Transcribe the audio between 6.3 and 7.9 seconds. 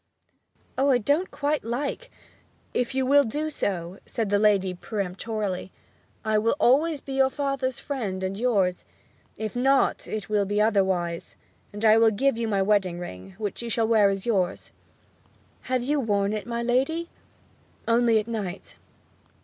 will always be your father's